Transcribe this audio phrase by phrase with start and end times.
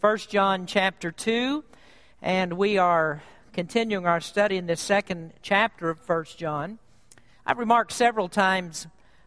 [0.00, 1.62] 1 John chapter 2,
[2.22, 6.78] and we are continuing our study in the second chapter of 1 John.
[7.44, 8.86] I've remarked several times,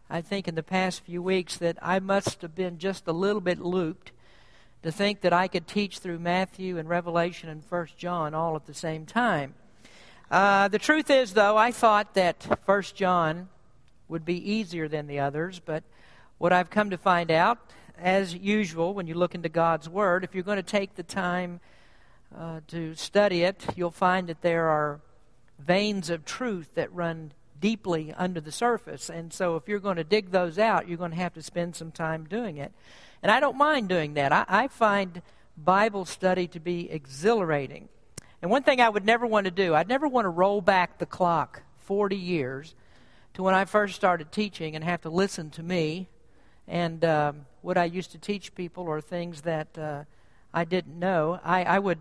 [0.10, 3.40] I think, in the past few weeks that I must have been just a little
[3.40, 4.14] bit looped
[4.82, 8.66] to think that I could teach through Matthew and Revelation and 1 John all at
[8.66, 9.54] the same time.
[10.32, 13.48] Uh, the truth is, though, I thought that 1 John
[14.08, 15.84] would be easier than the others, but
[16.40, 17.60] what I've come to find out
[17.98, 21.60] as usual, when you look into God's Word, if you're going to take the time
[22.36, 25.00] uh, to study it, you'll find that there are
[25.60, 29.10] veins of truth that run deeply under the surface.
[29.10, 31.76] And so, if you're going to dig those out, you're going to have to spend
[31.76, 32.74] some time doing it.
[33.22, 34.32] And I don't mind doing that.
[34.32, 35.22] I, I find
[35.58, 37.90] Bible study to be exhilarating.
[38.42, 40.98] And one thing I would never want to do, I'd never want to roll back
[40.98, 42.76] the clock 40 years
[43.36, 46.10] to when I first started teaching and have to listen to me
[46.68, 50.04] and um, what I used to teach people or things that uh,
[50.54, 51.98] I didn't know, I, I would,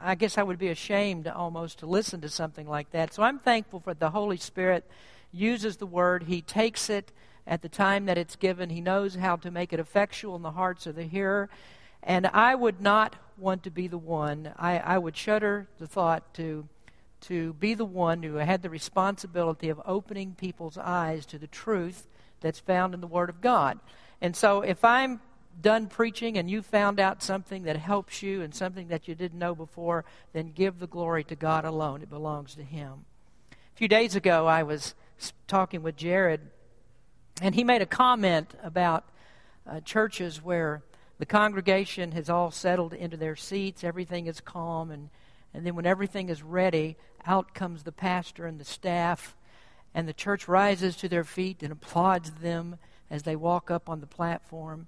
[0.00, 3.14] I guess I would be ashamed almost to listen to something like that.
[3.14, 4.84] So I'm thankful for the Holy Spirit
[5.30, 6.24] uses the word.
[6.24, 7.12] He takes it
[7.46, 8.70] at the time that it's given.
[8.70, 11.48] He knows how to make it effectual in the hearts of the hearer.
[12.02, 14.52] And I would not want to be the one.
[14.56, 16.66] I, I would shudder the thought to
[17.22, 22.06] to be the one who had the responsibility of opening people's eyes to the truth
[22.40, 23.80] that's found in the Word of God.
[24.20, 25.20] And so if I'm
[25.60, 29.38] done preaching and you found out something that helps you and something that you didn't
[29.38, 32.02] know before, then give the glory to God alone.
[32.02, 33.04] It belongs to Him.
[33.52, 34.94] A few days ago, I was
[35.46, 36.40] talking with Jared,
[37.40, 39.04] and he made a comment about
[39.66, 40.82] uh, churches where
[41.18, 45.08] the congregation has all settled into their seats, everything is calm, and,
[45.54, 49.36] and then when everything is ready, out comes the pastor and the staff,
[49.94, 52.76] and the church rises to their feet and applauds them
[53.10, 54.86] as they walk up on the platform.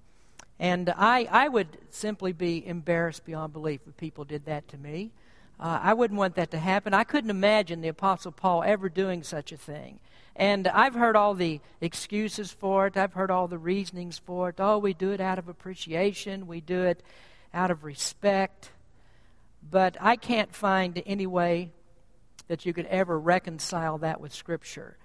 [0.61, 5.13] And I, I would simply be embarrassed beyond belief if people did that to me.
[5.61, 6.95] Uh, I wouldn't want that to happen.
[6.95, 9.99] I couldn't imagine the Apostle Paul ever doing such a thing.
[10.37, 14.57] And I've heard all the excuses for it, I've heard all the reasonings for it.
[14.59, 17.03] Oh, we do it out of appreciation, we do it
[17.53, 18.71] out of respect.
[19.69, 21.71] But I can't find any way
[22.47, 24.97] that you could ever reconcile that with Scripture.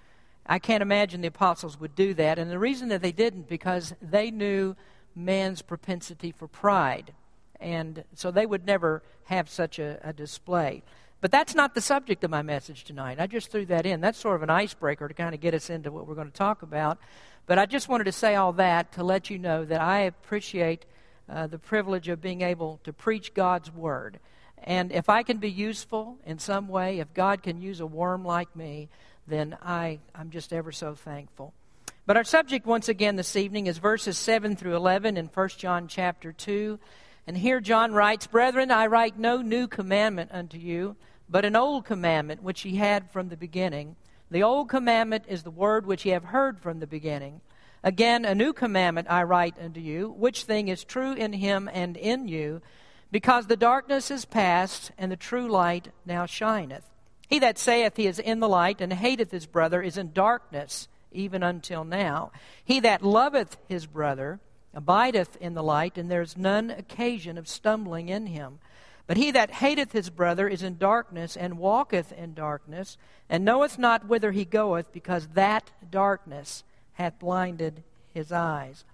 [0.46, 2.38] I can't imagine the apostles would do that.
[2.38, 4.76] And the reason that they didn't, because they knew
[5.14, 7.12] man's propensity for pride.
[7.60, 10.82] And so they would never have such a, a, display.
[11.20, 13.18] But that's not the subject of my message tonight.
[13.18, 14.00] I just threw that in.
[14.00, 16.36] That's sort of an icebreaker to kind of get us into what we're going to
[16.36, 16.98] talk about.
[17.46, 20.84] But I just wanted to say all that to let you know that I appreciate
[21.28, 24.18] uh, the privilege of being able to preach God's Word.
[24.62, 28.24] And if I can be useful in some way, if God can use a worm
[28.24, 28.88] like me,
[29.26, 31.54] then I, I'm just ever so thankful.
[32.06, 35.88] But our subject once again this evening is verses 7 through 11 in 1 John
[35.88, 36.78] chapter 2.
[37.26, 40.96] And here John writes, Brethren, I write no new commandment unto you,
[41.28, 43.96] but an old commandment which ye had from the beginning.
[44.30, 47.40] The old commandment is the word which ye have heard from the beginning.
[47.82, 51.96] Again, a new commandment I write unto you, which thing is true in him and
[51.96, 52.60] in you,
[53.10, 56.84] because the darkness is past, and the true light now shineth.
[57.34, 60.86] He that saith he is in the light and hateth his brother is in darkness
[61.10, 62.30] even until now.
[62.64, 64.38] He that loveth his brother
[64.72, 68.60] abideth in the light, and there is none occasion of stumbling in him.
[69.08, 72.96] But he that hateth his brother is in darkness, and walketh in darkness,
[73.28, 76.62] and knoweth not whither he goeth, because that darkness
[76.92, 78.84] hath blinded his eyes.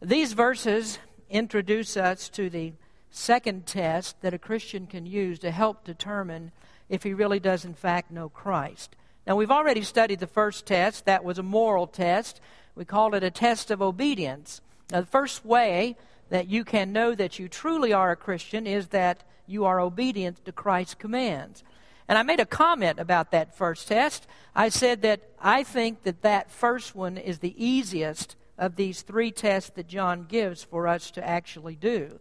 [0.00, 0.98] These verses
[1.28, 2.72] introduce us to the
[3.10, 6.52] second test that a Christian can use to help determine
[6.88, 8.96] if he really does, in fact, know Christ.
[9.26, 11.04] Now, we've already studied the first test.
[11.04, 12.40] That was a moral test.
[12.74, 14.60] We called it a test of obedience.
[14.92, 15.96] Now, the first way
[16.30, 20.44] that you can know that you truly are a Christian is that you are obedient
[20.44, 21.64] to Christ's commands.
[22.08, 24.26] And I made a comment about that first test.
[24.54, 29.32] I said that I think that that first one is the easiest of these three
[29.32, 32.18] tests that John gives for us to actually do.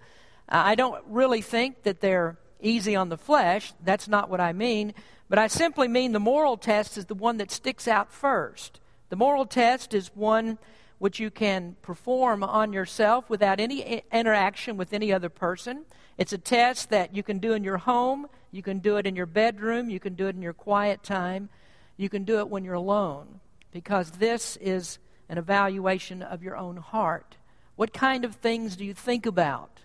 [0.49, 3.73] I don't really think that they're easy on the flesh.
[3.83, 4.93] That's not what I mean.
[5.29, 8.79] But I simply mean the moral test is the one that sticks out first.
[9.09, 10.57] The moral test is one
[10.97, 15.85] which you can perform on yourself without any interaction with any other person.
[16.17, 19.15] It's a test that you can do in your home, you can do it in
[19.15, 21.49] your bedroom, you can do it in your quiet time,
[21.97, 23.41] you can do it when you're alone,
[23.71, 27.35] because this is an evaluation of your own heart.
[27.75, 29.81] What kind of things do you think about?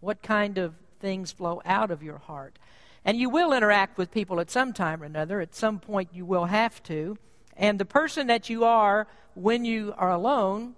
[0.00, 2.58] What kind of things flow out of your heart.
[3.04, 5.40] And you will interact with people at some time or another.
[5.40, 7.16] At some point, you will have to.
[7.56, 10.74] And the person that you are when you are alone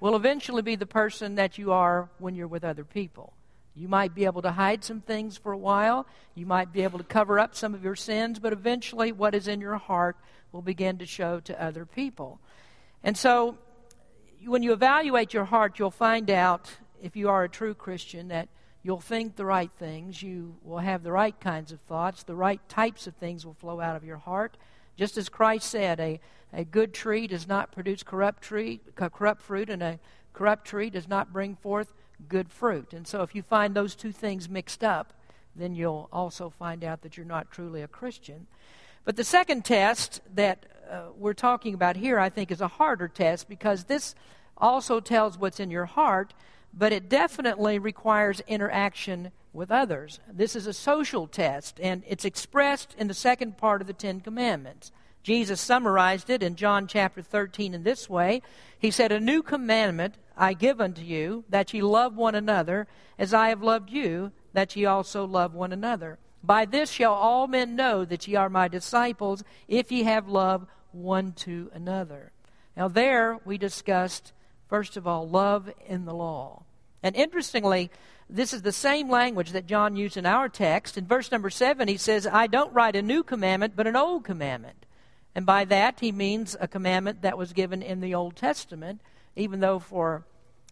[0.00, 3.34] will eventually be the person that you are when you're with other people.
[3.74, 6.06] You might be able to hide some things for a while.
[6.34, 9.46] You might be able to cover up some of your sins, but eventually what is
[9.46, 10.16] in your heart
[10.52, 12.40] will begin to show to other people.
[13.02, 13.56] And so,
[14.44, 16.70] when you evaluate your heart, you'll find out,
[17.02, 18.48] if you are a true Christian, that
[18.82, 20.22] you'll think the right things.
[20.22, 22.22] You will have the right kinds of thoughts.
[22.22, 24.56] The right types of things will flow out of your heart.
[24.96, 26.20] Just as Christ said, a,
[26.52, 29.98] a good tree does not produce corrupt, tree, corrupt fruit, and a
[30.32, 31.92] corrupt tree does not bring forth
[32.28, 32.92] good fruit.
[32.92, 35.14] And so, if you find those two things mixed up,
[35.56, 38.46] then you'll also find out that you're not truly a Christian.
[39.04, 43.08] But the second test that uh, we're talking about here, I think, is a harder
[43.08, 44.14] test because this
[44.58, 46.34] also tells what's in your heart,
[46.72, 50.20] but it definitely requires interaction with others.
[50.32, 54.20] This is a social test, and it's expressed in the second part of the Ten
[54.20, 54.92] Commandments.
[55.22, 58.42] Jesus summarized it in John chapter 13 in this way
[58.78, 62.86] He said, A new commandment I give unto you, that ye love one another,
[63.18, 66.18] as I have loved you, that ye also love one another.
[66.42, 70.66] By this shall all men know that ye are my disciples, if ye have love
[70.92, 72.32] one to another.
[72.76, 74.32] Now, there we discussed,
[74.70, 76.62] first of all, love in the law.
[77.02, 77.90] And interestingly,
[78.28, 80.96] this is the same language that John used in our text.
[80.96, 84.24] In verse number 7, he says, I don't write a new commandment, but an old
[84.24, 84.86] commandment.
[85.34, 89.00] And by that, he means a commandment that was given in the Old Testament,
[89.36, 90.24] even though for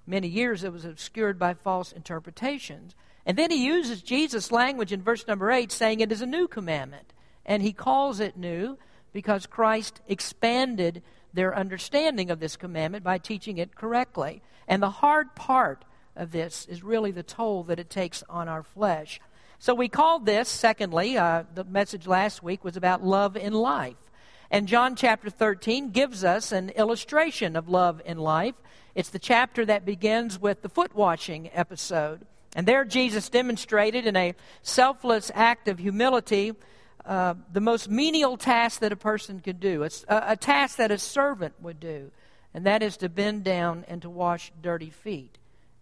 [0.07, 2.95] many years it was obscured by false interpretations.
[3.27, 6.49] And then he uses Jesus' language in verse number 8, saying it is a new
[6.49, 7.13] commandment.
[7.45, 8.79] And he calls it new
[9.13, 11.03] because Christ expanded
[11.39, 14.43] their understanding of this commandment by teaching it correctly.
[14.67, 15.85] And the hard part
[16.17, 19.21] of this is really the toll that it takes on our flesh.
[19.61, 23.95] So we called this, secondly, uh, the message last week was about love in life.
[24.51, 28.57] And John chapter 13 gives us an illustration of love in life.
[28.97, 32.27] It's the chapter that begins with the foot washing episode.
[32.57, 36.55] And there, Jesus demonstrated in a selfless act of humility
[37.05, 39.83] uh, the most menial task that a person could do.
[39.83, 42.11] It's a, a task that a servant would do,
[42.53, 45.39] and that is to bend down and to wash dirty feet.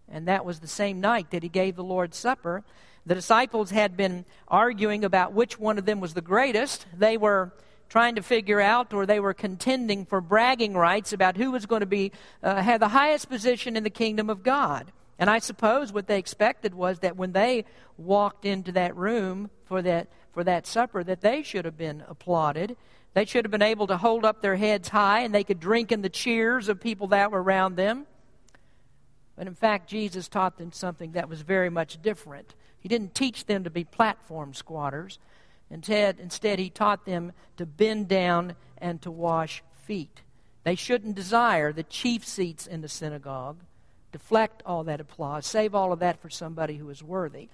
[0.09, 2.63] And that was the same night that he gave the Lord's Supper.
[3.05, 6.85] The disciples had been arguing about which one of them was the greatest.
[6.97, 7.51] They were
[7.89, 11.79] trying to figure out, or they were contending for bragging rights about who was going
[11.81, 12.11] to be
[12.43, 14.91] uh, have the highest position in the kingdom of God.
[15.19, 17.65] And I suppose what they expected was that when they
[17.97, 22.77] walked into that room for that for that supper, that they should have been applauded.
[23.15, 25.91] They should have been able to hold up their heads high, and they could drink
[25.91, 28.05] in the cheers of people that were around them.
[29.35, 32.53] But in fact, Jesus taught them something that was very much different.
[32.79, 35.17] He didn't teach them to be platform squatters.
[35.71, 40.21] Instead, instead, he taught them to bend down and to wash feet.
[40.65, 43.57] They shouldn't desire the chief seats in the synagogue,
[44.11, 47.49] deflect all that applause, save all of that for somebody who is worthy.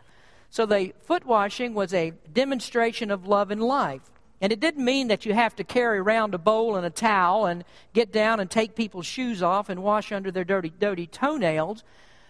[0.53, 4.03] So the foot washing was a demonstration of love and life.
[4.39, 7.47] And it didn't mean that you have to carry around a bowl and a towel
[7.47, 11.83] and get down and take people's shoes off and wash under their dirty, dirty toenails.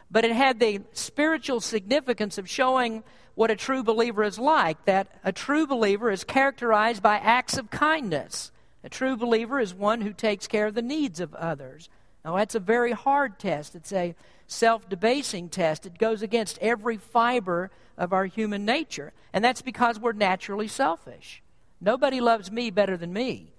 [0.09, 3.03] But it had the spiritual significance of showing
[3.35, 7.71] what a true believer is like that a true believer is characterized by acts of
[7.71, 8.53] kindness.
[8.85, 11.89] A true believer is one who takes care of the needs of others.
[12.23, 13.75] Now, that's a very hard test.
[13.75, 14.15] It's a
[14.53, 15.85] self debasing test.
[15.85, 19.13] It goes against every fiber of our human nature.
[19.33, 21.41] And that's because we're naturally selfish.
[21.81, 23.51] Nobody loves me better than me.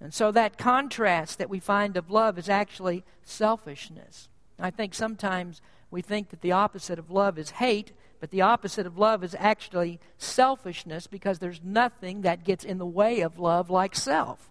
[0.00, 4.28] And so that contrast that we find of love is actually selfishness.
[4.58, 8.86] I think sometimes we think that the opposite of love is hate, but the opposite
[8.86, 13.70] of love is actually selfishness because there's nothing that gets in the way of love
[13.70, 14.50] like self.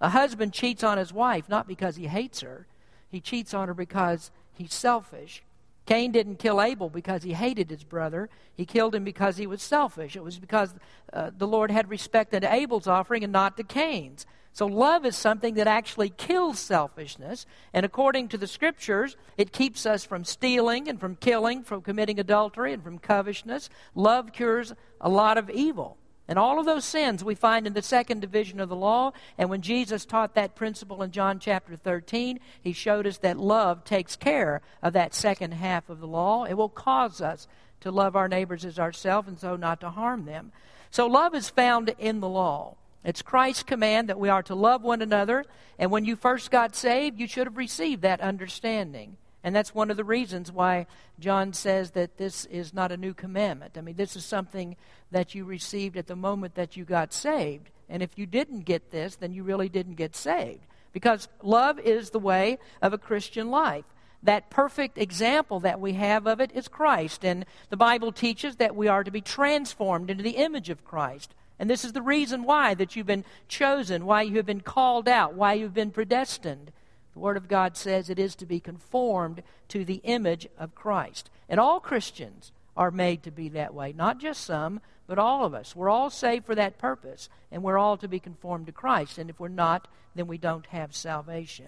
[0.00, 2.66] A husband cheats on his wife not because he hates her,
[3.08, 5.42] he cheats on her because he's selfish.
[5.86, 8.28] Cain didn't kill Abel because he hated his brother.
[8.54, 10.14] He killed him because he was selfish.
[10.14, 10.74] It was because
[11.12, 14.24] uh, the Lord had respected Abel's offering and not to Cain's.
[14.52, 17.46] So, love is something that actually kills selfishness.
[17.72, 22.18] And according to the scriptures, it keeps us from stealing and from killing, from committing
[22.18, 23.70] adultery and from covetousness.
[23.94, 25.96] Love cures a lot of evil.
[26.30, 29.10] And all of those sins we find in the second division of the law.
[29.36, 33.82] And when Jesus taught that principle in John chapter 13, he showed us that love
[33.82, 36.44] takes care of that second half of the law.
[36.44, 37.48] It will cause us
[37.80, 40.52] to love our neighbors as ourselves and so not to harm them.
[40.92, 42.76] So, love is found in the law.
[43.04, 45.44] It's Christ's command that we are to love one another.
[45.80, 49.16] And when you first got saved, you should have received that understanding.
[49.42, 50.86] And that's one of the reasons why
[51.18, 53.78] John says that this is not a new commandment.
[53.78, 54.76] I mean, this is something
[55.10, 57.70] that you received at the moment that you got saved.
[57.88, 60.66] And if you didn't get this, then you really didn't get saved.
[60.92, 63.84] Because love is the way of a Christian life.
[64.22, 67.24] that perfect example that we have of it is Christ.
[67.24, 71.34] And the Bible teaches that we are to be transformed into the image of Christ.
[71.58, 75.08] And this is the reason why that you've been chosen, why you have been called
[75.08, 76.72] out, why you've been predestined.
[77.20, 81.28] The Word of God says it is to be conformed to the image of Christ.
[81.50, 83.92] And all Christians are made to be that way.
[83.92, 85.76] Not just some, but all of us.
[85.76, 89.18] We're all saved for that purpose, and we're all to be conformed to Christ.
[89.18, 91.66] And if we're not, then we don't have salvation.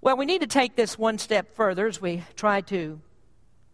[0.00, 3.00] Well, we need to take this one step further as we try to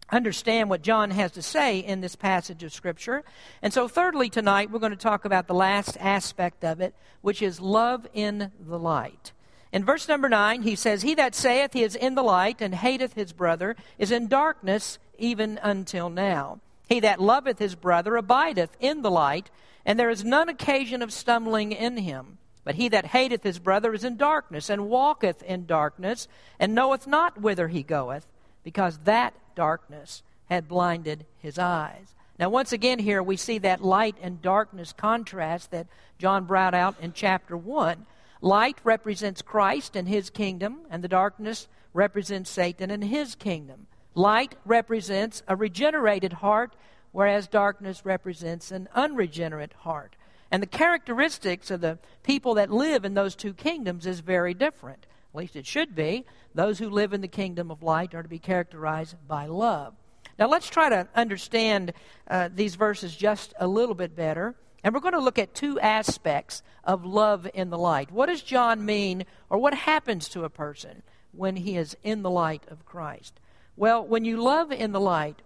[0.09, 3.23] understand what John has to say in this passage of Scripture.
[3.61, 7.43] And so, thirdly, tonight we're going to talk about the last aspect of it, which
[7.43, 9.31] is love in the light.
[9.77, 12.73] In verse number 9, he says, He that saith he is in the light and
[12.73, 16.61] hateth his brother is in darkness even until now.
[16.89, 19.51] He that loveth his brother abideth in the light,
[19.85, 22.39] and there is none occasion of stumbling in him.
[22.63, 26.27] But he that hateth his brother is in darkness, and walketh in darkness,
[26.59, 28.25] and knoweth not whither he goeth,
[28.63, 32.15] because that darkness had blinded his eyes.
[32.39, 35.85] Now, once again, here we see that light and darkness contrast that
[36.17, 38.07] John brought out in chapter 1.
[38.41, 43.87] Light represents Christ and his kingdom, and the darkness represents Satan and his kingdom.
[44.13, 46.75] Light represents a regenerated heart,
[47.11, 50.15] whereas darkness represents an unregenerate heart.
[50.51, 55.05] And the characteristics of the people that live in those two kingdoms is very different.
[55.33, 56.25] At least it should be.
[56.55, 59.93] Those who live in the kingdom of light are to be characterized by love.
[60.39, 61.93] Now, let's try to understand
[62.29, 64.55] uh, these verses just a little bit better.
[64.87, 68.09] And we're going to look at two aspects of love in the light.
[68.09, 71.03] What does John mean, or what happens to a person
[71.33, 73.37] when he is in the light of Christ?
[73.75, 75.41] Well, when you love in the light,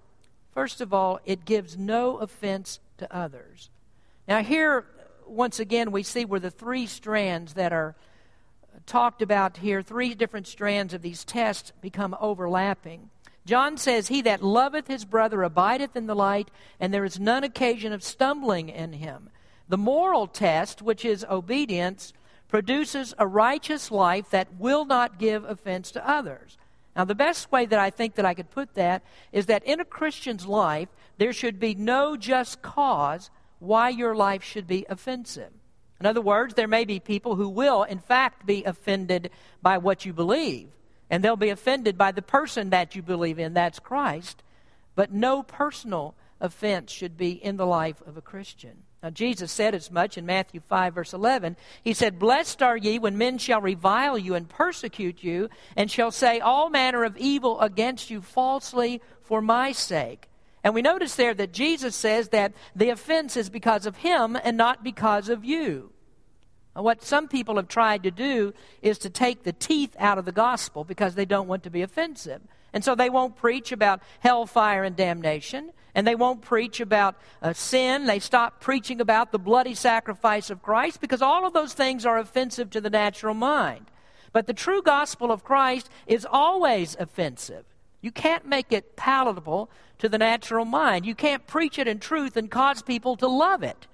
[0.54, 3.72] first of all, it gives no offense to others.
[4.28, 4.86] Now, here,
[5.26, 7.96] once again, we see where the three strands that are
[8.86, 13.10] talked about here, three different strands of these tests become overlapping.
[13.46, 17.44] John says, He that loveth his brother abideth in the light, and there is none
[17.44, 19.30] occasion of stumbling in him.
[19.68, 22.14] The moral test, which is obedience,
[22.48, 26.58] produces a righteous life that will not give offense to others.
[26.96, 29.80] Now, the best way that I think that I could put that is that in
[29.80, 33.30] a Christian's life, there should be no just cause
[33.60, 35.52] why your life should be offensive.
[36.02, 39.30] In other words, there may be people who will, in fact, be offended
[39.62, 40.70] by what you believe,
[41.12, 44.42] and they'll be offended by the person that you believe in, that's Christ,
[44.96, 48.84] but no personal offense should be in the life of a Christian.
[49.04, 51.58] Now, Jesus said as much in Matthew 5, verse 11.
[51.84, 56.12] He said, Blessed are ye when men shall revile you and persecute you, and shall
[56.12, 60.30] say all manner of evil against you falsely for my sake.
[60.64, 64.56] And we notice there that Jesus says that the offense is because of him and
[64.56, 65.92] not because of you.
[66.74, 70.32] What some people have tried to do is to take the teeth out of the
[70.32, 72.42] gospel because they don't want to be offensive.
[72.74, 77.52] And so they won't preach about hellfire and damnation, and they won't preach about uh,
[77.52, 78.06] sin.
[78.06, 82.18] They stop preaching about the bloody sacrifice of Christ because all of those things are
[82.18, 83.92] offensive to the natural mind.
[84.32, 87.66] But the true gospel of Christ is always offensive.
[88.00, 91.06] You can't make it palatable to the natural mind.
[91.06, 93.88] You can't preach it in truth and cause people to love it.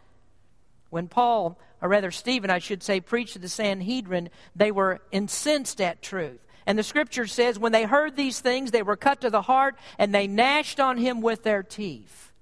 [0.92, 5.80] When Paul, or rather Stephen, I should say, preached to the Sanhedrin, they were incensed
[5.82, 6.40] at truth.
[6.66, 9.78] And the scripture says, when they heard these things, they were cut to the heart
[9.98, 12.34] and they gnashed on him with their teeth.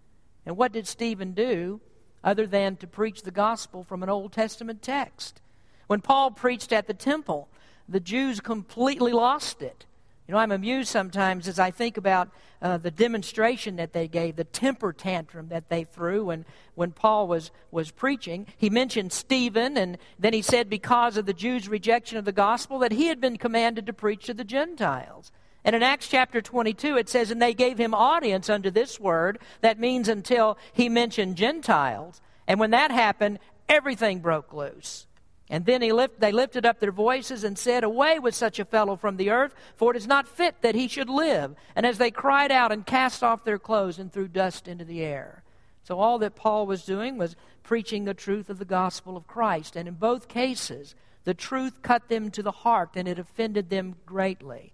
[0.46, 1.80] And what did Stephen do
[2.24, 5.42] other than to preach the gospel from an Old Testament text?
[5.88, 7.50] When Paul preached at the temple,
[7.88, 9.86] the Jews completely lost it.
[10.28, 12.30] You know, I'm amused sometimes as I think about
[12.62, 17.28] uh, the demonstration that they gave, the temper tantrum that they threw when, when Paul
[17.28, 18.48] was, was preaching.
[18.58, 22.80] He mentioned Stephen, and then he said, because of the Jews' rejection of the gospel,
[22.80, 25.32] that he had been commanded to preach to the Gentiles.
[25.64, 29.40] And in Acts chapter 22, it says, And they gave him audience unto this word.
[29.62, 32.22] That means until he mentioned Gentiles.
[32.48, 35.08] And when that happened, everything broke loose.
[35.50, 38.96] And then lift, they lifted up their voices and said, Away with such a fellow
[38.96, 41.56] from the earth, for it is not fit that he should live.
[41.76, 45.04] And as they cried out and cast off their clothes and threw dust into the
[45.04, 45.44] air.
[45.84, 49.76] So all that Paul was doing was preaching the truth of the gospel of Christ.
[49.76, 53.96] And in both cases, the truth cut them to the heart and it offended them
[54.04, 54.74] greatly.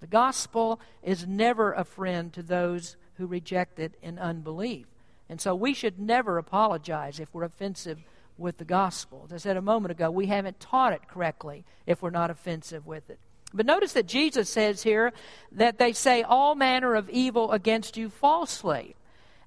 [0.00, 4.86] The gospel is never a friend to those who reject it in unbelief.
[5.28, 7.98] And so we should never apologize if we're offensive
[8.38, 9.24] with the gospel.
[9.26, 12.86] As I said a moment ago, we haven't taught it correctly if we're not offensive
[12.86, 13.18] with it.
[13.54, 15.12] But notice that Jesus says here
[15.52, 18.96] that they say all manner of evil against you falsely.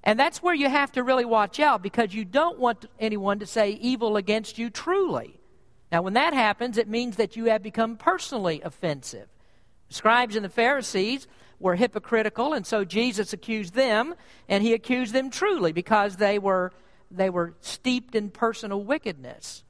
[0.04, 3.46] And that's where you have to really watch out because you don't want anyone to
[3.46, 5.40] say evil against you truly.
[5.90, 9.28] Now, when that happens, it means that you have become personally offensive.
[9.88, 11.26] The scribes and the Pharisees
[11.58, 14.14] were hypocritical, and so Jesus accused them,
[14.48, 16.72] and he accused them truly because they were,
[17.10, 19.64] they were steeped in personal wickedness.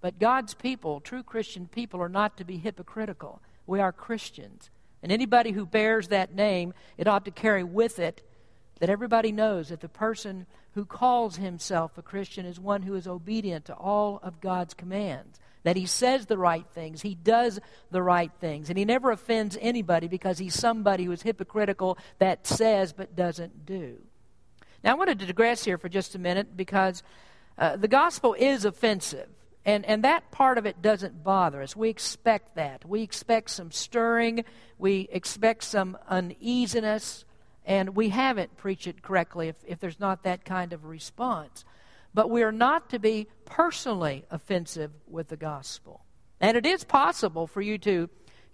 [0.00, 3.40] But God's people, true Christian people, are not to be hypocritical.
[3.66, 4.70] We are Christians.
[5.02, 8.22] And anybody who bears that name, it ought to carry with it
[8.78, 13.06] that everybody knows that the person who calls himself a Christian is one who is
[13.06, 17.58] obedient to all of God's commands that he says the right things, he does
[17.90, 22.46] the right things, and he never offends anybody because he's somebody who is hypocritical that
[22.46, 23.96] says but doesn't do.
[24.84, 27.02] Now, I wanted to digress here for just a minute because
[27.58, 29.28] uh, the gospel is offensive.
[29.64, 31.74] And, and that part of it doesn't bother us.
[31.74, 32.84] We expect that.
[32.84, 34.44] We expect some stirring.
[34.78, 37.24] We expect some uneasiness.
[37.64, 41.64] And we haven't preached it correctly if, if there's not that kind of response
[42.16, 46.00] but we are not to be personally offensive with the gospel.
[46.40, 48.08] And it is possible for you to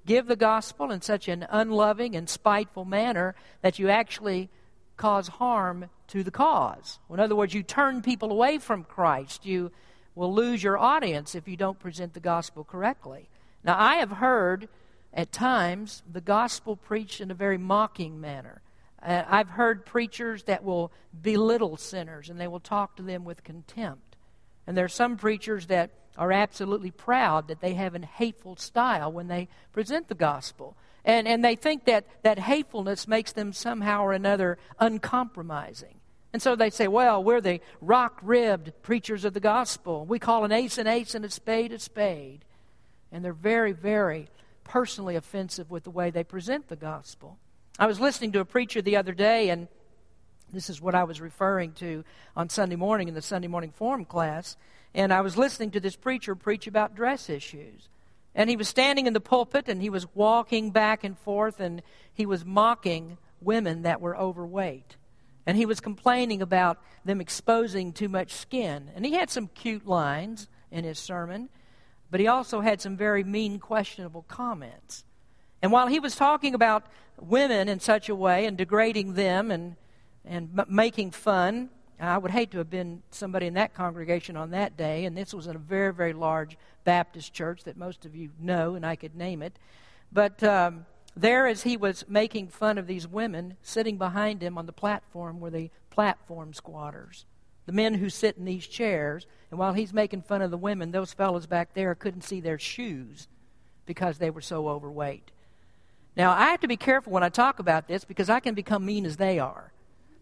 [0.05, 4.51] give the gospel in such an unloving and spiteful manner that you actually
[4.97, 6.99] cause harm to the cause.
[7.11, 9.47] In other words, you turn people away from Christ.
[9.47, 9.73] You
[10.15, 13.31] will lose your audience if you don't present the gospel correctly.
[13.65, 14.69] Now, I have heard
[15.15, 18.61] at times the gospel preached in a very mocking manner.
[19.03, 20.93] Uh, I've heard preachers that will
[21.23, 24.17] belittle sinners and they will talk to them with contempt.
[24.67, 29.11] And there are some preachers that are absolutely proud that they have a hateful style
[29.11, 30.77] when they present the gospel.
[31.07, 35.95] And, and they think that that hatefulness makes them somehow or another uncompromising.
[36.33, 40.07] And so they say, well, we're the rock ribbed preachers of the gospel.
[40.07, 42.45] We call an ace an ace and a spade a spade.
[43.11, 44.29] And they're very, very
[44.65, 47.39] personally offensive with the way they present the gospel.
[47.79, 49.69] I was listening to a preacher the other day, and
[50.53, 52.05] this is what I was referring to
[52.37, 54.57] on Sunday morning in the Sunday morning forum class.
[54.95, 57.89] And I was listening to this preacher preach about dress issues.
[58.35, 61.83] And he was standing in the pulpit and he was walking back and forth and
[62.15, 64.97] he was mocking women that were overweight.
[65.47, 68.91] And he was complaining about them exposing too much skin.
[68.95, 71.49] And he had some cute lines in his sermon,
[72.11, 75.05] but he also had some very mean, questionable comments.
[75.63, 76.87] And while he was talking about
[77.21, 79.77] women in such a way and degrading them and,
[80.25, 84.51] and m- making fun, I would hate to have been somebody in that congregation on
[84.51, 85.05] that day.
[85.05, 88.75] And this was in a very, very large Baptist church that most of you know,
[88.75, 89.57] and I could name it.
[90.13, 90.85] But um,
[91.17, 95.41] there, as he was making fun of these women, sitting behind him on the platform
[95.41, 97.27] were the platform squatters,
[97.67, 99.27] the men who sit in these chairs.
[99.51, 102.59] And while he's making fun of the women, those fellows back there couldn't see their
[102.59, 103.29] shoes
[103.85, 105.31] because they were so overweight.
[106.17, 108.85] Now, I have to be careful when I talk about this because I can become
[108.85, 109.73] mean as they are.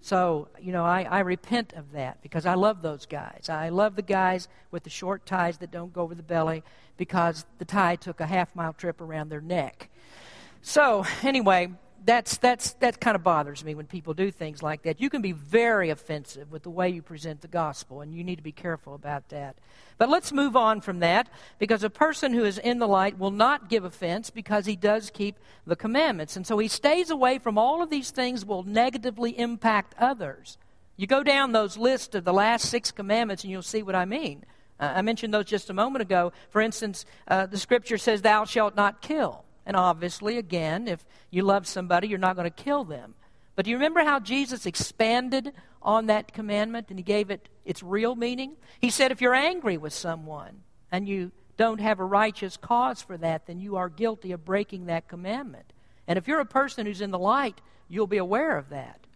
[0.02, 3.48] So, you know, I, I repent of that because I love those guys.
[3.48, 6.62] I love the guys with the short ties that don't go over the belly
[6.96, 9.90] because the tie took a half mile trip around their neck.
[10.62, 11.70] So, anyway,
[12.04, 15.00] that's, that's, that kind of bothers me when people do things like that.
[15.00, 18.36] You can be very offensive with the way you present the gospel, and you need
[18.36, 19.56] to be careful about that.
[19.98, 23.30] But let's move on from that because a person who is in the light will
[23.30, 26.36] not give offense because he does keep the commandments.
[26.36, 30.56] And so he stays away from all of these things will negatively impact others.
[30.96, 34.04] You go down those lists of the last six commandments and you'll see what I
[34.04, 34.44] mean.
[34.78, 36.32] Uh, I mentioned those just a moment ago.
[36.48, 39.44] For instance, uh, the scripture says, Thou shalt not kill.
[39.66, 43.14] And obviously, again, if you love somebody, you're not going to kill them.
[43.56, 47.82] But do you remember how Jesus expanded on that commandment and he gave it its
[47.82, 48.56] real meaning?
[48.80, 53.18] He said, if you're angry with someone and you don't have a righteous cause for
[53.18, 55.72] that, then you are guilty of breaking that commandment.
[56.08, 59.06] And if you're a person who's in the light, you'll be aware of that.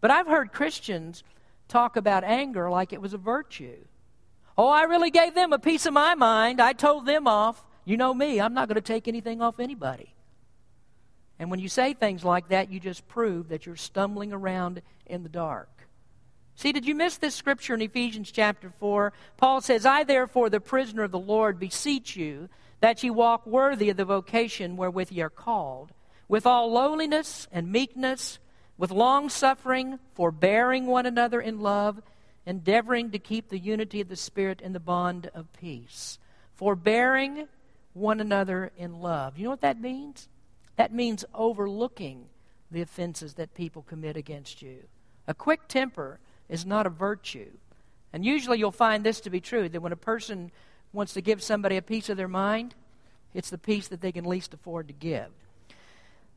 [0.00, 1.22] But I've heard Christians
[1.68, 3.78] talk about anger like it was a virtue.
[4.58, 6.60] Oh, I really gave them a piece of my mind.
[6.60, 7.64] I told them off.
[7.84, 10.14] You know me, I'm not going to take anything off anybody.
[11.38, 15.22] And when you say things like that, you just prove that you're stumbling around in
[15.22, 15.68] the dark.
[16.56, 19.12] See, did you miss this scripture in Ephesians chapter 4?
[19.36, 22.48] Paul says, I therefore, the prisoner of the Lord, beseech you
[22.80, 25.90] that ye walk worthy of the vocation wherewith ye are called,
[26.28, 28.38] with all lowliness and meekness,
[28.78, 32.00] with long suffering, forbearing one another in love,
[32.46, 36.18] endeavoring to keep the unity of the Spirit in the bond of peace.
[36.54, 37.48] Forbearing
[37.94, 39.38] one another in love.
[39.38, 40.28] You know what that means?
[40.76, 42.26] That means overlooking
[42.70, 44.84] the offenses that people commit against you.
[45.26, 47.50] A quick temper is not a virtue.
[48.12, 50.50] And usually you'll find this to be true that when a person
[50.92, 52.74] wants to give somebody a piece of their mind,
[53.32, 55.28] it's the piece that they can least afford to give.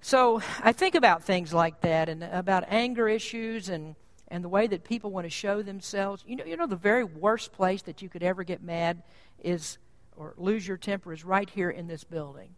[0.01, 3.95] So I think about things like that and about anger issues and,
[4.27, 6.23] and the way that people want to show themselves.
[6.27, 9.01] You know, you know, the very worst place that you could ever get mad
[9.43, 9.77] is
[10.17, 12.49] or lose your temper is right here in this building.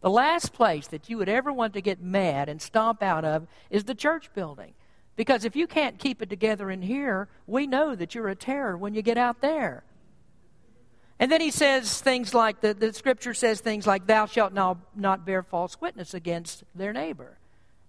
[0.00, 3.46] The last place that you would ever want to get mad and stomp out of
[3.70, 4.74] is the church building.
[5.14, 8.76] Because if you can't keep it together in here, we know that you're a terror
[8.76, 9.84] when you get out there.
[11.18, 14.78] And then he says things like the, the scripture says things like, Thou shalt not,
[14.96, 17.38] not bear false witness against their neighbor.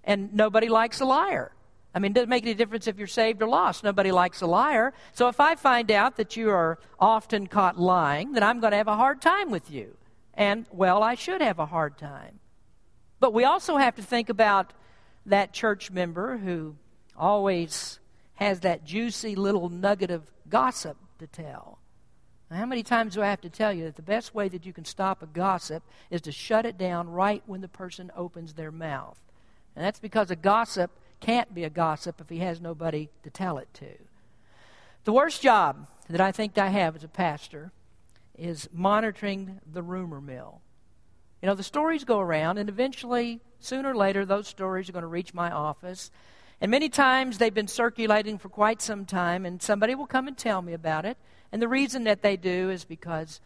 [0.04, 1.52] And nobody likes a liar.
[1.96, 3.84] I mean, it doesn't make any difference if you're saved or lost.
[3.84, 4.94] Nobody likes a liar.
[5.14, 8.78] So if I find out that you are often caught lying, then I'm going to
[8.78, 9.96] have a hard time with you.
[10.34, 12.40] And, well, I should have a hard time.
[13.20, 14.74] But we also have to think about
[15.28, 16.76] that church member who
[17.16, 18.00] always
[18.36, 21.78] has that juicy little nugget of gossip to tell.
[22.52, 24.74] How many times do I have to tell you that the best way that you
[24.74, 28.72] can stop a gossip is to shut it down right when the person opens their
[28.72, 29.20] mouth?
[29.76, 30.92] And that's because a gossip
[31.24, 33.88] can't be a gossip if he has nobody to tell it to.
[35.06, 37.72] The worst job that I think I have as a pastor
[38.38, 40.60] is monitoring the rumor mill.
[41.42, 45.04] You know, the stories go around, and eventually, sooner or later, those stories are going
[45.04, 46.12] to reach my office.
[46.60, 50.38] And many times they've been circulating for quite some time, and somebody will come and
[50.38, 51.18] tell me about it.
[51.54, 53.40] And the reason that they do is because,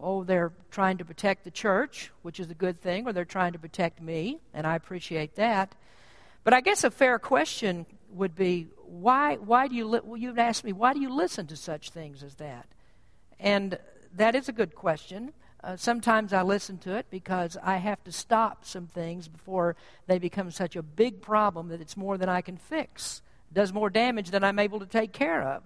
[0.00, 3.52] oh, they're trying to protect the church, which is a good thing, or they're trying
[3.52, 5.74] to protect me, and I appreciate that.
[6.48, 10.38] But I guess a fair question would be why, why do you, li- well, you've
[10.38, 12.66] asked me, why do you listen to such things as that?
[13.38, 13.78] And
[14.14, 15.34] that is a good question.
[15.62, 20.18] Uh, sometimes I listen to it because I have to stop some things before they
[20.18, 23.20] become such a big problem that it's more than I can fix.
[23.50, 25.64] It does more damage than I'm able to take care of.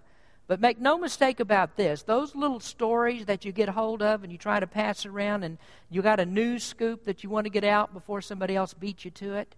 [0.49, 4.33] But make no mistake about this those little stories that you get hold of and
[4.33, 5.59] you try to pass around, and
[5.91, 9.05] you got a news scoop that you want to get out before somebody else beats
[9.05, 9.55] you to it,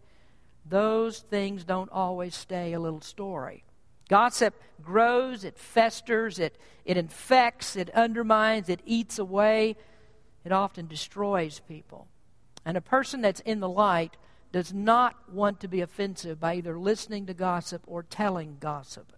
[0.65, 3.65] those things don't always stay a little story.
[4.09, 9.77] Gossip grows, it festers, it, it infects, it undermines, it eats away,
[10.45, 12.07] it often destroys people.
[12.65, 14.17] And a person that's in the light
[14.53, 19.13] does not want to be offensive by either listening to gossip or telling gossip.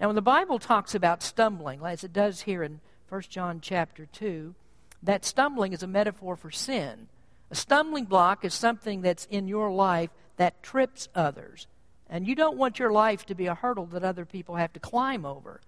[0.00, 4.06] Now, when the Bible talks about stumbling, as it does here in 1 John chapter
[4.06, 4.54] 2,
[5.02, 7.08] that stumbling is a metaphor for sin.
[7.50, 11.66] A stumbling block is something that's in your life that trips others.
[12.08, 14.80] And you don't want your life to be a hurdle that other people have to
[14.80, 15.60] climb over.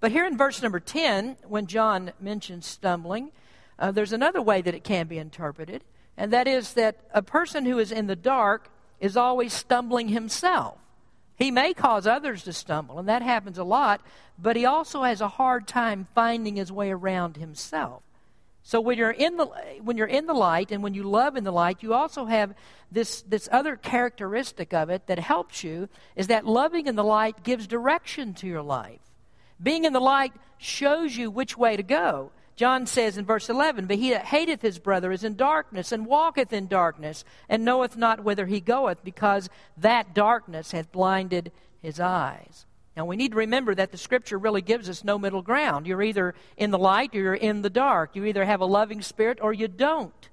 [0.00, 3.32] But here in verse number 10, when John mentions stumbling,
[3.78, 5.84] uh, there's another way that it can be interpreted,
[6.16, 10.78] and that is that a person who is in the dark is always stumbling himself.
[11.36, 14.00] He may cause others to stumble, and that happens a lot,
[14.36, 18.02] but he also has a hard time finding his way around himself.
[18.68, 19.46] So when you're in the
[19.80, 22.52] when you're in the light and when you love in the light, you also have
[22.92, 27.42] this this other characteristic of it that helps you is that loving in the light
[27.42, 29.00] gives direction to your life.
[29.58, 32.30] Being in the light shows you which way to go.
[32.56, 36.04] John says in verse 11, But he that hateth his brother is in darkness, and
[36.04, 41.98] walketh in darkness, and knoweth not whither he goeth, because that darkness hath blinded his
[42.00, 42.66] eyes.
[42.98, 45.86] Now, we need to remember that the Scripture really gives us no middle ground.
[45.86, 48.16] You're either in the light or you're in the dark.
[48.16, 50.28] You either have a loving spirit or you don't.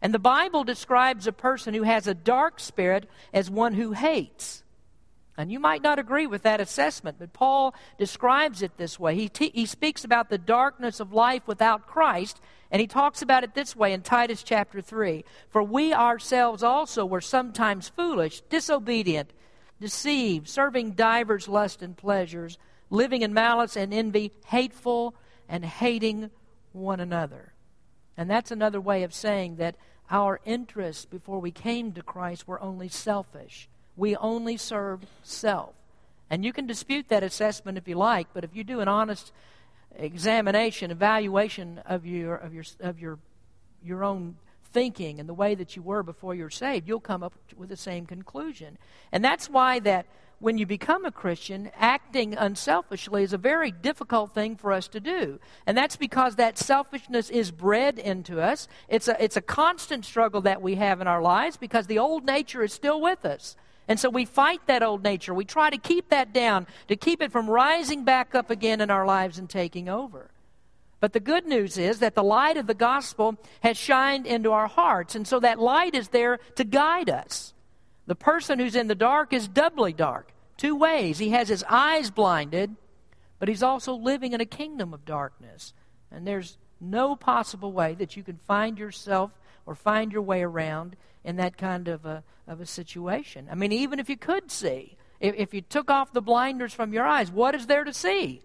[0.00, 4.64] And the Bible describes a person who has a dark spirit as one who hates.
[5.36, 9.14] And you might not agree with that assessment, but Paul describes it this way.
[9.14, 13.44] He, t- he speaks about the darkness of life without Christ, and he talks about
[13.44, 19.34] it this way in Titus chapter 3 For we ourselves also were sometimes foolish, disobedient
[19.80, 22.58] deceived, serving divers lusts and pleasures,
[22.90, 25.14] living in malice and envy, hateful
[25.48, 26.30] and hating
[26.72, 27.52] one another.
[28.16, 29.76] And that's another way of saying that
[30.10, 33.68] our interests before we came to Christ were only selfish.
[33.96, 35.74] We only served self.
[36.30, 39.32] And you can dispute that assessment if you like, but if you do an honest
[39.96, 43.18] examination, evaluation of your of your of your
[43.82, 44.36] your own
[44.76, 47.76] thinking and the way that you were before you're saved, you'll come up with the
[47.78, 48.76] same conclusion.
[49.10, 50.04] And that's why that
[50.38, 55.00] when you become a Christian, acting unselfishly is a very difficult thing for us to
[55.00, 55.40] do.
[55.66, 58.68] And that's because that selfishness is bred into us.
[58.86, 62.26] It's a, it's a constant struggle that we have in our lives because the old
[62.26, 63.56] nature is still with us.
[63.88, 65.32] And so we fight that old nature.
[65.32, 68.90] We try to keep that down, to keep it from rising back up again in
[68.90, 70.28] our lives and taking over.
[70.98, 74.66] But the good news is that the light of the gospel has shined into our
[74.66, 77.52] hearts, and so that light is there to guide us.
[78.06, 80.32] The person who's in the dark is doubly dark.
[80.56, 81.18] Two ways.
[81.18, 82.76] He has his eyes blinded,
[83.38, 85.74] but he's also living in a kingdom of darkness.
[86.10, 89.32] And there's no possible way that you can find yourself
[89.66, 93.48] or find your way around in that kind of a, of a situation.
[93.50, 96.92] I mean, even if you could see, if, if you took off the blinders from
[96.92, 98.42] your eyes, what is there to see?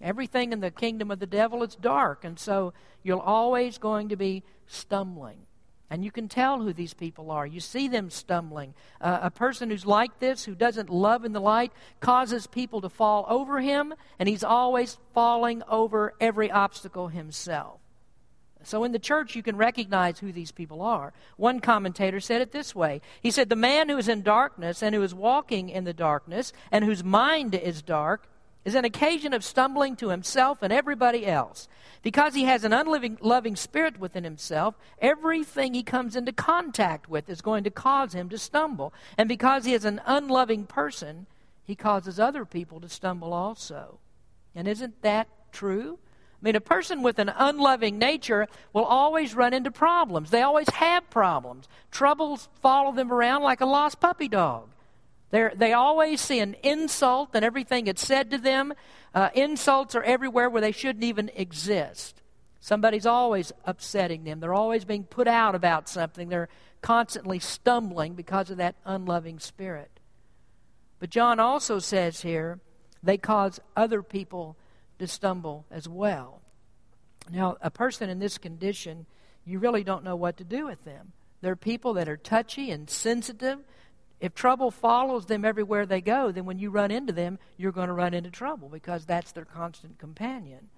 [0.00, 4.16] Everything in the kingdom of the devil is dark, and so you're always going to
[4.16, 5.46] be stumbling.
[5.90, 7.44] And you can tell who these people are.
[7.44, 8.74] You see them stumbling.
[9.00, 12.88] Uh, a person who's like this, who doesn't love in the light, causes people to
[12.88, 17.80] fall over him, and he's always falling over every obstacle himself.
[18.62, 21.12] So in the church, you can recognize who these people are.
[21.36, 24.94] One commentator said it this way He said, The man who is in darkness and
[24.94, 28.28] who is walking in the darkness and whose mind is dark
[28.64, 31.68] is an occasion of stumbling to himself and everybody else.
[32.02, 37.28] Because he has an unloving loving spirit within himself, everything he comes into contact with
[37.28, 38.92] is going to cause him to stumble.
[39.18, 41.26] And because he is an unloving person,
[41.64, 43.98] he causes other people to stumble also.
[44.54, 45.98] And isn't that true?
[46.40, 50.30] I mean, a person with an unloving nature will always run into problems.
[50.30, 51.68] They always have problems.
[51.90, 54.70] Troubles follow them around like a lost puppy dog.
[55.30, 58.74] They're, they always see an insult and everything that's said to them.
[59.14, 62.20] Uh, insults are everywhere where they shouldn't even exist.
[62.60, 64.40] Somebody's always upsetting them.
[64.40, 66.28] They're always being put out about something.
[66.28, 66.48] They're
[66.82, 69.90] constantly stumbling because of that unloving spirit.
[70.98, 72.60] But John also says here
[73.02, 74.56] they cause other people
[74.98, 76.42] to stumble as well.
[77.30, 79.06] Now, a person in this condition,
[79.44, 81.12] you really don't know what to do with them.
[81.40, 83.60] They're people that are touchy and sensitive
[84.20, 87.88] if trouble follows them everywhere they go, then when you run into them, you're going
[87.88, 90.68] to run into trouble because that's their constant companion.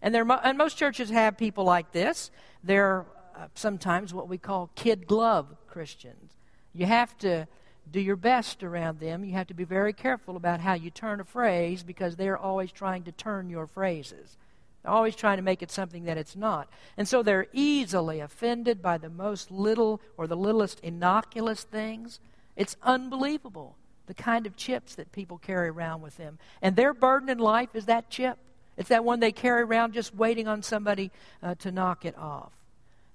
[0.00, 2.30] And, there, and most churches have people like this.
[2.62, 6.32] They're uh, sometimes what we call kid glove Christians.
[6.72, 7.46] You have to
[7.90, 9.24] do your best around them.
[9.24, 12.72] You have to be very careful about how you turn a phrase because they're always
[12.72, 14.36] trying to turn your phrases.
[14.82, 16.68] They're always trying to make it something that it's not.
[16.96, 22.20] And so they're easily offended by the most little or the littlest innocuous things.
[22.56, 26.38] It's unbelievable the kind of chips that people carry around with them.
[26.62, 28.38] And their burden in life is that chip.
[28.76, 31.10] It's that one they carry around just waiting on somebody
[31.42, 32.52] uh, to knock it off.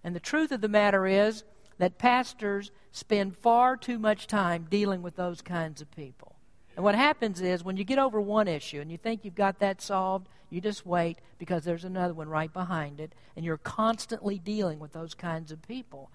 [0.03, 1.43] And the truth of the matter is
[1.77, 6.35] that pastors spend far too much time dealing with those kinds of people.
[6.75, 9.59] And what happens is when you get over one issue and you think you've got
[9.59, 14.37] that solved, you just wait because there's another one right behind it, and you're constantly
[14.37, 16.11] dealing with those kinds of people.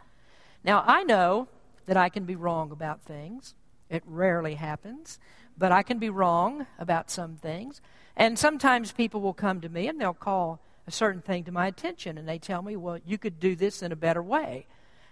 [0.64, 1.48] Now, I know
[1.86, 3.54] that I can be wrong about things.
[3.88, 5.18] It rarely happens,
[5.56, 7.80] but I can be wrong about some things.
[8.16, 11.66] And sometimes people will come to me and they'll call a certain thing to my
[11.66, 14.66] attention and they tell me, well, you could do this in a better way.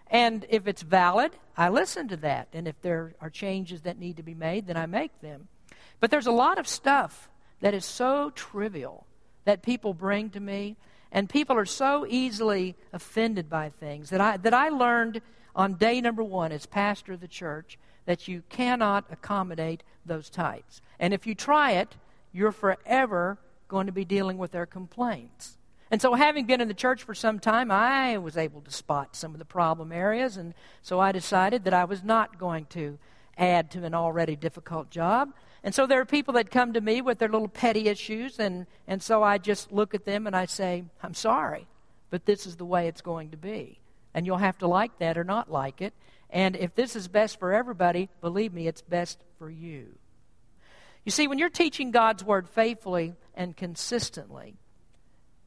[0.09, 2.49] And if it's valid, I listen to that.
[2.53, 5.49] And if there are changes that need to be made, then I make them.
[6.01, 9.07] But there's a lot of stuff that is so trivial
[9.45, 10.77] that people bring to me,
[11.13, 15.21] and people are so easily offended by things that I, that I learned
[15.55, 20.81] on day number one as pastor of the church that you cannot accommodate those types.
[20.99, 21.97] And if you try it,
[22.33, 23.39] you're forever
[23.69, 25.57] going to be dealing with their complaints.
[25.91, 29.15] And so, having been in the church for some time, I was able to spot
[29.15, 32.99] some of the problem areas, and so I decided that I was not going to
[33.39, 35.33] add to an already difficult job.
[35.63, 38.67] And so, there are people that come to me with their little petty issues, and,
[38.89, 41.67] and so I just look at them and I say, I'm sorry,
[42.11, 43.79] but this is the way it's going to be.
[44.15, 45.93] And you'll have to like that or not like it.
[46.31, 49.97] And if this is best for everybody, believe me, it's best for you.
[51.05, 54.57] You see, when you're teaching God's Word faithfully and consistently,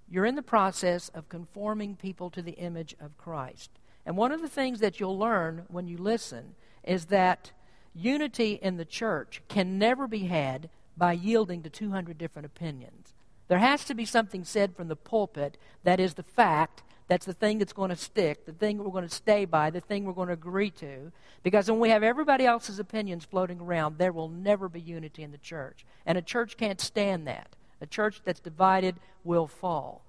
[0.09, 3.71] you're in the process of conforming people to the image of Christ.
[4.05, 7.51] And one of the things that you'll learn when you listen is that
[7.93, 13.13] unity in the church can never be had by yielding to 200 different opinions.
[13.47, 17.33] There has to be something said from the pulpit that is the fact that's the
[17.33, 20.13] thing that's going to stick, the thing we're going to stay by, the thing we're
[20.13, 21.11] going to agree to.
[21.41, 25.31] Because when we have everybody else's opinions floating around, there will never be unity in
[25.31, 25.85] the church.
[26.05, 27.55] And a church can't stand that.
[27.79, 30.03] A church that's divided will fall.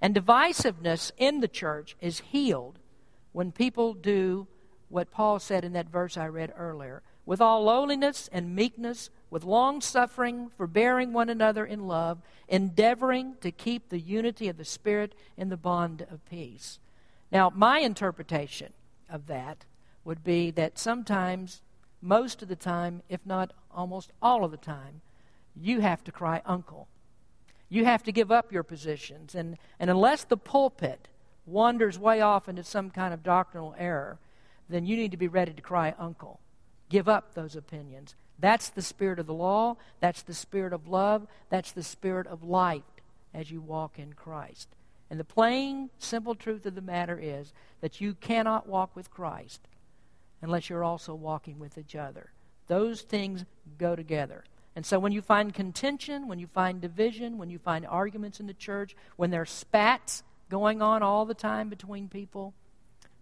[0.00, 2.78] And divisiveness in the church is healed
[3.32, 4.46] when people do
[4.88, 9.44] what Paul said in that verse I read earlier with all lowliness and meekness, with
[9.44, 15.14] long suffering, forbearing one another in love, endeavoring to keep the unity of the Spirit
[15.36, 16.78] in the bond of peace.
[17.30, 18.72] Now, my interpretation
[19.10, 19.66] of that
[20.06, 21.60] would be that sometimes,
[22.00, 25.02] most of the time, if not almost all of the time,
[25.54, 26.88] you have to cry uncle.
[27.68, 29.34] You have to give up your positions.
[29.34, 31.08] And, and unless the pulpit
[31.44, 34.18] wanders way off into some kind of doctrinal error,
[34.66, 36.40] then you need to be ready to cry uncle.
[36.88, 38.14] Give up those opinions.
[38.38, 39.76] That's the spirit of the law.
[40.00, 41.26] That's the spirit of love.
[41.50, 42.84] That's the spirit of light
[43.34, 44.68] as you walk in Christ.
[45.10, 49.60] And the plain, simple truth of the matter is that you cannot walk with Christ
[50.40, 52.30] unless you're also walking with each other.
[52.68, 53.44] Those things
[53.78, 54.44] go together.
[54.76, 58.46] And so when you find contention, when you find division, when you find arguments in
[58.46, 62.54] the church, when there are spats going on all the time between people,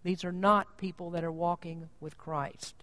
[0.07, 2.75] These are not people that are walking with Christ.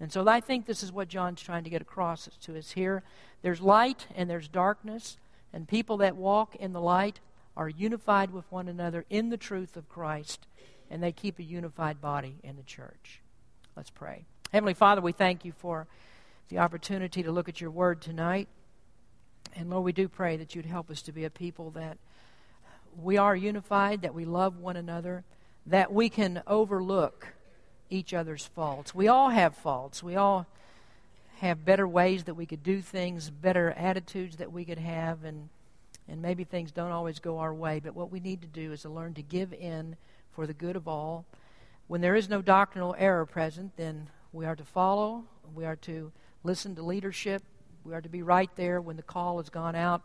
[0.00, 3.02] And so I think this is what John's trying to get across to us here.
[3.42, 5.16] There's light and there's darkness,
[5.52, 7.20] and people that walk in the light
[7.56, 10.46] are unified with one another in the truth of Christ,
[10.90, 13.20] and they keep a unified body in the church.
[13.76, 14.24] Let's pray.
[14.52, 15.86] Heavenly Father, we thank you for
[16.48, 18.48] the opportunity to look at your word tonight.
[19.56, 21.98] And Lord, we do pray that you'd help us to be a people that
[22.96, 25.24] we are unified, that we love one another,
[25.66, 27.28] that we can overlook
[27.94, 28.94] each other's faults.
[28.94, 30.02] We all have faults.
[30.02, 30.46] We all
[31.38, 35.48] have better ways that we could do things, better attitudes that we could have, and
[36.08, 37.80] and maybe things don't always go our way.
[37.80, 39.96] But what we need to do is to learn to give in
[40.32, 41.24] for the good of all.
[41.86, 45.24] When there is no doctrinal error present, then we are to follow.
[45.54, 47.42] We are to listen to leadership.
[47.84, 50.02] We are to be right there when the call has gone out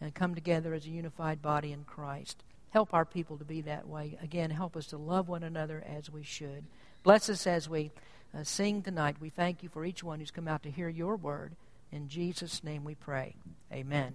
[0.00, 2.42] and come together as a unified body in Christ.
[2.70, 4.18] Help our people to be that way.
[4.22, 6.64] Again, help us to love one another as we should.
[7.02, 7.92] Bless us as we
[8.36, 9.16] uh, sing tonight.
[9.20, 11.56] We thank you for each one who's come out to hear your word.
[11.90, 13.34] In Jesus' name we pray.
[13.72, 14.14] Amen.